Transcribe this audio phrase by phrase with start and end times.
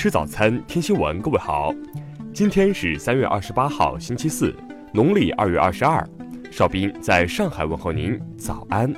[0.00, 1.20] 吃早餐，听新闻。
[1.20, 1.74] 各位好，
[2.32, 4.54] 今天是三月二十八号，星期四，
[4.92, 6.08] 农历二月二十二。
[6.52, 8.94] 邵斌在上海问候您，早安。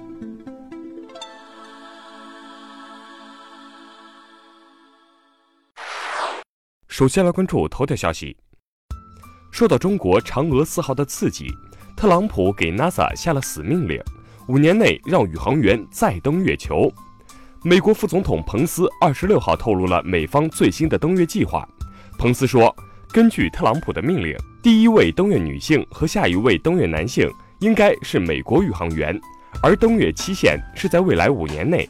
[6.87, 8.37] 首先来关注头条消息。
[9.51, 11.47] 受到中国嫦娥四号的刺激，
[11.97, 13.99] 特朗普给 NASA 下了死命令，
[14.49, 16.93] 五年内让宇航员再登月球。
[17.63, 21.69] 美国副总统彭斯二十六号透露了美方最新的登月计划。
[22.17, 22.75] 彭斯说，
[23.13, 29.19] 根据特朗普的命令，第一位登月女性和下一位登月男性应该是美国宇航员，
[29.63, 31.87] 而登月期限是在未来五年内。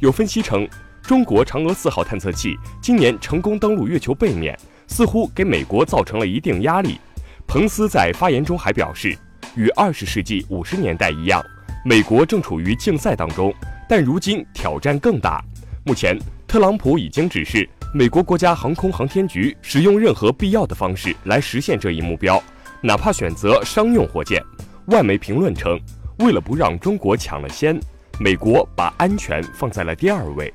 [0.00, 0.68] 有分析称，
[1.02, 4.58] 中国嫦娥四号探测器今年成功登陆月球背面，
[4.88, 6.98] 似乎给美国造成了一定压力。
[7.46, 9.16] 彭斯在发言中还表示，
[9.54, 11.40] 与二十世纪五十年代一样，
[11.84, 13.54] 美国正处于竞赛当中。
[13.94, 15.44] 但如今挑战更大。
[15.84, 22.42] 目前，特朗普已经指示美国国家航空航天局使用任何必要的方式来实现这一目标，
[22.80, 24.42] 哪怕选择商用火箭。
[24.86, 25.78] 外媒评论称，
[26.20, 27.78] 为了不让中国抢了先，
[28.18, 30.50] 美国把安全放在了第二位。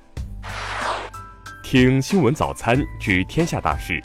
[1.61, 4.01] 听新闻早餐知天下大事。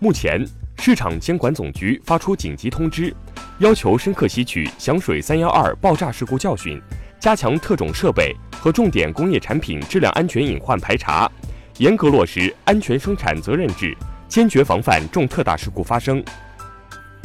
[0.00, 0.44] 目前，
[0.78, 3.14] 市场监管总局发出紧急通知，
[3.60, 6.82] 要求深刻吸取响水三幺二爆炸事故教训。
[7.28, 11.30] 加强特种设备和重点工业产品质量安全隐患排查，
[11.76, 13.94] 严格落实安全生产责任制，
[14.28, 16.24] 坚决防范重特大事故发生。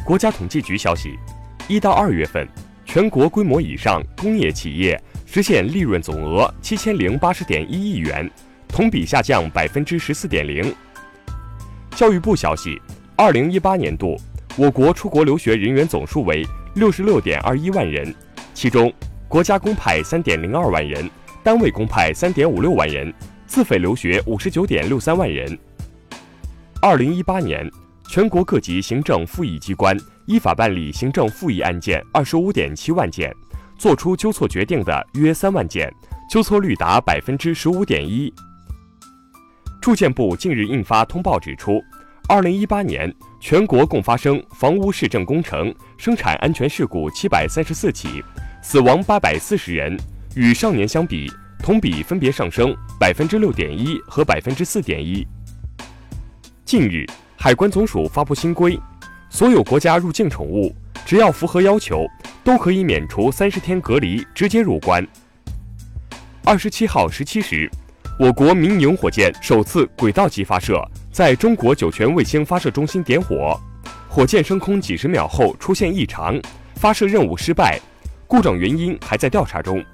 [0.03, 1.17] 国家统计局消息，
[1.69, 2.45] 一到二月份，
[2.83, 8.29] 全国规模以上工业企业实现利润总额七千零八十点一亿元，
[8.67, 10.75] 同比下降百分之十四点零。
[11.91, 12.77] 教育部消息，
[13.15, 14.19] 二零一八年度
[14.57, 18.13] 我国出国留学人员总数为六十六点二一万人，
[18.53, 18.93] 其中。
[19.33, 21.09] 国家公派三点零二万人，
[21.41, 23.11] 单位公派三点五六万人，
[23.47, 25.57] 自费留学五十九点六三万人。
[26.79, 27.67] 二零一八年，
[28.07, 29.97] 全国各级行政复议机关
[30.27, 33.35] 依法办理行政复议案件二十五点七万件，
[33.75, 35.91] 作出纠错决定的约三万件，
[36.29, 38.31] 纠错率达百分之十五点一。
[39.81, 41.81] 住建部近日印发通报指出，
[42.29, 48.23] 二零一八年全国共发生房屋市政工程生产安全事故七百三十四起。
[48.63, 49.95] 死亡八百四十人，
[50.35, 51.29] 与上年相比，
[51.59, 55.27] 同比分别上升百分之六点一和百分之四点一。
[56.63, 58.79] 近日，海关总署发布新规，
[59.29, 60.73] 所有国家入境宠物，
[61.05, 62.07] 只要符合要求，
[62.41, 65.05] 都可以免除三十天隔离，直接入关。
[66.45, 67.69] 二十七号十七时，
[68.17, 70.81] 我国民营火箭首次轨道级发射，
[71.11, 73.59] 在中国酒泉卫星发射中心点火，
[74.07, 76.41] 火箭升空几十秒后出现异常，
[76.77, 77.77] 发射任务失败。
[78.33, 79.85] 故障原因还在调查中。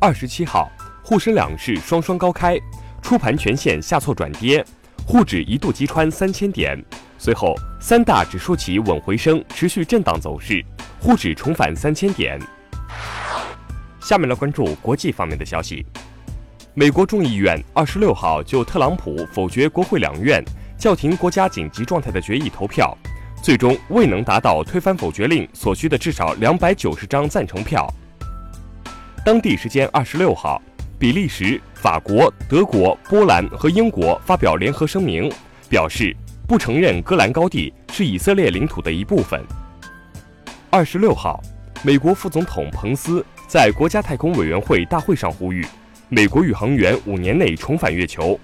[0.00, 0.72] 二十七号，
[1.04, 2.58] 沪深两市双双高开，
[3.02, 4.64] 初盘全线下挫转跌，
[5.06, 6.82] 沪指一度击穿三千点，
[7.18, 10.64] 随后三大指数企稳回升，持续震荡走势，
[10.98, 12.40] 沪指重返三千点。
[14.00, 15.84] 下面来关注国际方面的消息。
[16.72, 20.42] 美国众议院二十六号就特朗普否决国会两院
[20.78, 22.96] 叫停国家紧急状态的决议投票。
[23.42, 27.92] 最终未能达到推翻否决令所需的至少两百九十张赞成票。
[29.24, 30.60] 当地时间二十六号，
[30.98, 35.30] 比利时、法国、德国、波兰和英国发表联合声明，
[35.68, 36.14] 表示
[36.46, 39.42] 不承认戈兰高地是以色列领土的一部分。
[40.68, 41.42] 二十六号，
[41.82, 45.66] 美国副总统彭斯在国家太空委员会大会上呼吁，
[46.08, 48.38] 美国宇航员五年内重返月球。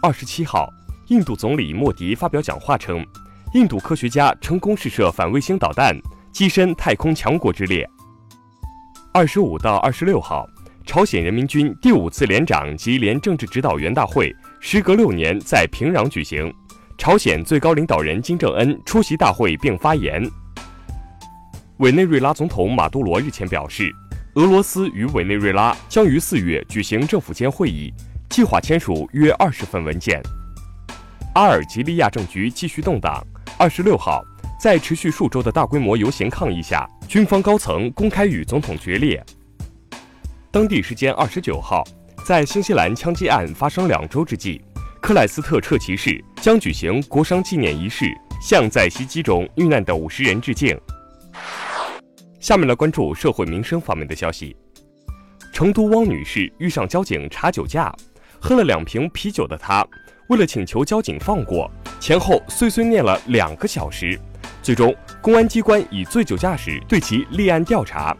[0.00, 0.72] 二十七号，
[1.08, 3.04] 印度总理莫迪发表讲话称。
[3.52, 5.94] 印度科学家成功试射反卫星导弹，
[6.32, 7.86] 跻身太空强国之列。
[9.12, 10.46] 二十五到二十六号，
[10.86, 16.50] 朝鲜人民军第五次连长及连政治指导员大会时隔六年在平壤举行，
[16.96, 20.26] 朝鲜最高领导人金正恩出席大会并发言。
[21.76, 23.94] 委内瑞拉总统马杜罗日前表示，
[24.36, 27.92] 俄罗斯与委内瑞拉将于四月举行政府间会议，
[28.30, 30.22] 计划签署约二十份文件。
[31.34, 33.22] 阿尔及利亚政局继续动荡。
[33.62, 34.24] 二十六号，
[34.58, 39.24] 在持续数周的大规模游行抗议下，军方高层公开与总统决裂。
[40.50, 41.84] 当地时间二十九号，
[42.26, 44.60] 在新西兰枪击案发生两周之际，
[45.00, 48.06] 克莱斯特彻骑士将举行国殇纪念仪式，
[48.42, 50.76] 向在袭击中遇难的五十人致敬。
[52.40, 54.56] 下面来关注社会民生方面的消息。
[55.52, 57.94] 成都汪女士遇上交警查酒驾，
[58.40, 59.86] 喝了两瓶啤酒的她，
[60.28, 61.70] 为了请求交警放过。
[62.00, 64.18] 前后碎碎念了两个小时，
[64.60, 68.16] 最终公安机关以醉酒驾驶对其立案调查。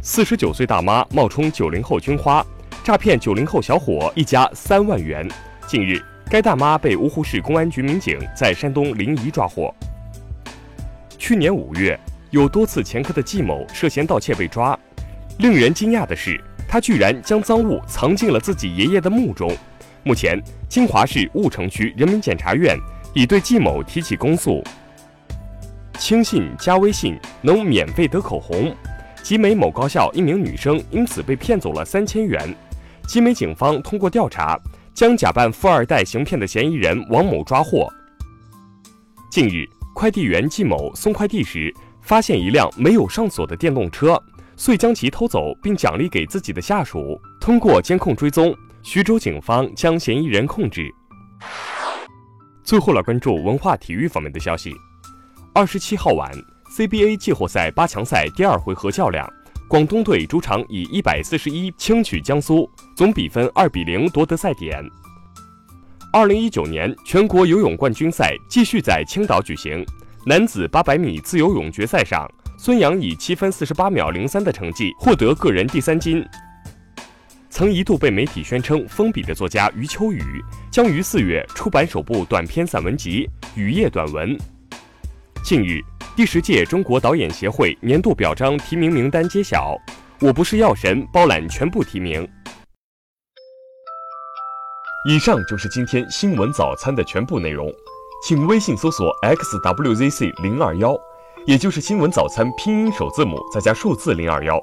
[0.00, 2.44] 四十九岁大妈冒充九零后军花，
[2.82, 5.28] 诈骗九零后小伙一家三万元。
[5.66, 6.00] 近日，
[6.30, 9.74] 该大妈被芜湖市公安局民警在山东临沂抓获。
[11.18, 11.98] 去年五月，
[12.30, 14.78] 有多次前科的季某涉嫌盗窃被抓。
[15.40, 19.54] 令人惊讶的是，他居然将赃物藏进了自己爷爷的墓中。
[20.06, 22.78] 目前，金华市婺城区人民检察院
[23.12, 24.62] 已对季某提起公诉。
[25.98, 28.72] 轻信加微信能免费得口红，
[29.20, 32.54] 集美某高校一名女生因此被骗走了三千元。
[33.08, 34.56] 集美警方通过调查，
[34.94, 37.92] 将假扮富二代行骗的嫌疑人王某抓获。
[39.28, 44.16] 近日，快递员季某送快递时，发现一辆没有上锁的电动车，
[44.56, 47.20] 遂将其偷走，并奖励给自己的下属。
[47.40, 48.56] 通过监控追踪。
[48.88, 50.94] 徐州警方将嫌疑人控制。
[52.62, 54.72] 最后来关注文化体育方面的消息。
[55.52, 56.30] 二十七号晚
[56.70, 59.28] ，CBA 季后赛八强赛第二回合较量，
[59.66, 64.80] 广东队主场以一百四十一轻取江苏，总比分二比零夺得赛点。
[66.12, 69.84] 二零一九年全国游泳冠军赛继续在青岛举行，
[70.24, 72.24] 男子八百米自由泳决赛上，
[72.56, 76.24] 孙杨以七分四十八秒零三的成绩获得个人第三金。
[77.56, 83.26] 曾一度被媒体宣称封笔的作家余秋雨，将于四月出版首部短篇散文集
[83.58, 84.36] 《雨夜短文》。
[85.42, 85.80] 近日，
[86.14, 89.74] 第十届中国导演协会年度表彰提名名单揭晓，
[90.26, 92.28] 《我不是药神》包揽全部提名。
[95.08, 97.72] 以上就是今天新闻早餐的全部内容，
[98.22, 100.94] 请微信搜索 xwzc 零二幺，
[101.46, 104.62] 也就是新闻早餐拼音首字母再加数字零二幺。